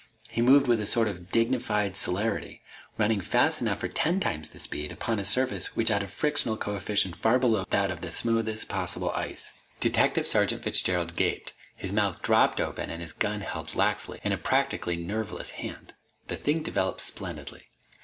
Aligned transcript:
He 0.31 0.41
moved 0.41 0.65
with 0.65 0.79
a 0.79 0.87
sort 0.87 1.07
of 1.07 1.29
dignified 1.29 1.95
celerity, 1.95 2.63
running 2.97 3.21
fast 3.21 3.61
enough 3.61 3.81
for 3.81 3.87
ten 3.87 4.19
times 4.19 4.49
the 4.49 4.57
speed, 4.59 4.91
upon 4.91 5.19
a 5.19 5.23
surface 5.23 5.75
which 5.75 5.89
had 5.89 6.01
a 6.01 6.07
frictional 6.07 6.57
coefficient 6.57 7.15
far 7.15 7.37
below 7.37 7.65
that 7.69 7.91
of 7.91 7.99
the 7.99 8.09
smoothest 8.09 8.67
possible 8.67 9.11
ice. 9.11 9.53
Detective 9.79 10.25
Sergeant 10.25 10.63
Fitzgerald 10.63 11.15
gaped, 11.15 11.53
his 11.75 11.93
mouth 11.93 12.19
dropped 12.23 12.59
open 12.59 12.89
and 12.89 12.99
his 12.99 13.13
gun 13.13 13.41
held 13.41 13.75
laxly 13.75 14.19
in 14.23 14.31
a 14.31 14.39
practically 14.39 14.95
nerveless 14.95 15.51
hand. 15.51 15.93
The 16.29 16.35
thing 16.35 16.63
developed 16.63 17.01
splendidly. 17.01 17.67